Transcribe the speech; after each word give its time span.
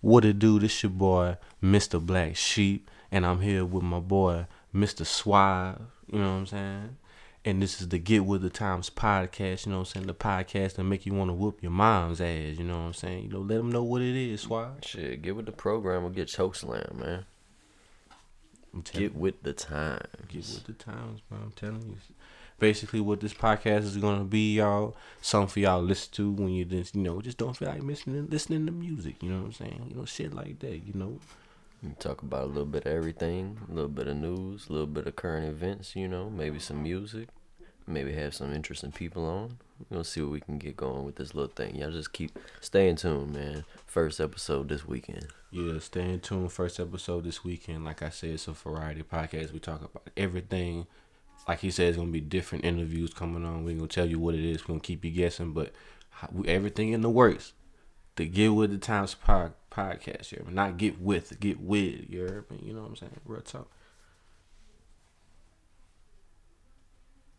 What 0.00 0.24
it 0.24 0.38
do? 0.38 0.58
This 0.58 0.82
your 0.82 0.90
boy, 0.90 1.36
Mr. 1.62 2.04
Black 2.04 2.36
Sheep, 2.36 2.90
and 3.10 3.24
I'm 3.24 3.40
here 3.40 3.64
with 3.64 3.82
my 3.82 4.00
boy, 4.00 4.46
Mr. 4.74 5.06
Suave. 5.06 5.80
You 6.10 6.18
know 6.18 6.32
what 6.32 6.38
I'm 6.38 6.46
saying? 6.46 6.96
And 7.46 7.60
this 7.60 7.80
is 7.80 7.88
the 7.88 7.98
Get 7.98 8.24
With 8.24 8.42
The 8.42 8.50
Times 8.50 8.88
podcast. 8.88 9.66
You 9.66 9.72
know 9.72 9.78
what 9.78 9.88
I'm 9.88 9.92
saying? 9.92 10.06
The 10.06 10.14
podcast 10.14 10.74
that 10.74 10.84
make 10.84 11.04
you 11.04 11.12
want 11.12 11.28
to 11.28 11.34
whoop 11.34 11.62
your 11.62 11.72
mom's 11.72 12.20
ass. 12.20 12.56
You 12.58 12.64
know 12.64 12.78
what 12.78 12.86
I'm 12.86 12.94
saying? 12.94 13.24
You 13.24 13.30
know, 13.30 13.40
let 13.40 13.56
them 13.56 13.70
know 13.70 13.82
what 13.82 14.00
it 14.00 14.16
is, 14.16 14.42
Suave. 14.42 14.78
Shit, 14.82 15.22
get 15.22 15.36
with 15.36 15.46
the 15.46 15.52
program 15.52 16.04
or 16.04 16.10
get 16.10 16.28
chokeslam, 16.28 16.94
man. 16.94 17.24
Get 18.92 19.14
with 19.14 19.42
the 19.42 19.52
times. 19.52 20.08
Get 20.28 20.38
with 20.38 20.64
the 20.64 20.72
times, 20.72 21.20
bro. 21.28 21.38
I'm 21.42 21.52
telling 21.52 21.82
you. 21.82 21.96
Basically, 22.58 23.00
what 23.00 23.20
this 23.20 23.34
podcast 23.34 23.84
is 23.84 23.96
gonna 23.96 24.24
be, 24.24 24.56
y'all. 24.56 24.96
Something 25.20 25.48
for 25.48 25.60
y'all 25.60 25.80
to 25.80 25.86
listen 25.86 26.12
to 26.12 26.32
when 26.32 26.50
you 26.50 26.64
just, 26.64 26.94
you 26.94 27.02
know, 27.02 27.20
just 27.20 27.38
don't 27.38 27.56
feel 27.56 27.68
like 27.68 27.82
listening, 27.82 28.28
listening 28.28 28.66
to 28.66 28.72
music. 28.72 29.22
You 29.22 29.30
know 29.30 29.38
what 29.40 29.46
I'm 29.46 29.52
saying? 29.52 29.86
You 29.88 29.96
know, 29.96 30.04
shit 30.04 30.32
like 30.34 30.60
that. 30.60 30.86
You 30.86 30.94
know. 30.94 31.18
Talk 31.98 32.22
about 32.22 32.44
a 32.44 32.46
little 32.46 32.64
bit 32.64 32.86
of 32.86 32.92
everything, 32.92 33.58
a 33.68 33.74
little 33.74 33.90
bit 33.90 34.08
of 34.08 34.16
news, 34.16 34.68
a 34.68 34.72
little 34.72 34.86
bit 34.86 35.06
of 35.06 35.16
current 35.16 35.46
events, 35.46 35.94
you 35.94 36.08
know, 36.08 36.30
maybe 36.30 36.58
some 36.58 36.82
music, 36.82 37.28
maybe 37.86 38.14
have 38.14 38.34
some 38.34 38.54
interesting 38.54 38.90
people 38.90 39.26
on. 39.26 39.58
We're 39.78 39.96
gonna 39.96 40.04
see 40.04 40.22
what 40.22 40.30
we 40.30 40.40
can 40.40 40.56
get 40.56 40.78
going 40.78 41.04
with 41.04 41.16
this 41.16 41.34
little 41.34 41.52
thing. 41.52 41.76
Y'all 41.76 41.90
just 41.90 42.14
keep 42.14 42.38
staying 42.62 42.96
tuned, 42.96 43.34
man. 43.34 43.64
First 43.86 44.18
episode 44.18 44.68
this 44.70 44.86
weekend. 44.86 45.26
Yeah, 45.50 45.78
stay 45.78 46.08
in 46.08 46.20
tune. 46.20 46.48
First 46.48 46.80
episode 46.80 47.24
this 47.24 47.44
weekend. 47.44 47.84
Like 47.84 48.00
I 48.00 48.08
said, 48.08 48.30
it's 48.30 48.48
a 48.48 48.52
variety 48.52 49.02
podcast. 49.02 49.52
We 49.52 49.58
talk 49.58 49.80
about 49.82 50.08
everything. 50.16 50.86
Like 51.46 51.60
he 51.60 51.70
said, 51.70 51.88
it's 51.88 51.98
gonna 51.98 52.10
be 52.10 52.20
different 52.20 52.64
interviews 52.64 53.12
coming 53.12 53.44
on. 53.44 53.64
We 53.64 53.72
ain't 53.72 53.80
gonna 53.80 53.88
tell 53.88 54.06
you 54.06 54.18
what 54.18 54.34
it 54.34 54.44
is. 54.44 54.62
We're 54.62 54.74
gonna 54.74 54.80
keep 54.80 55.04
you 55.04 55.10
guessing, 55.10 55.52
but 55.52 55.72
everything 56.46 56.92
in 56.92 57.02
the 57.02 57.10
works. 57.10 57.52
The 58.16 58.26
Get 58.26 58.48
With 58.48 58.70
The 58.70 58.78
Times 58.78 59.14
pod, 59.14 59.54
podcast, 59.70 60.26
hear? 60.26 60.44
Not 60.48 60.76
get 60.76 61.00
with, 61.00 61.38
get 61.40 61.60
with? 61.60 62.08
You 62.08 62.44
know 62.72 62.82
what 62.82 62.88
I'm 62.88 62.96
saying? 62.96 63.20
Real 63.26 63.40
talk. 63.40 63.68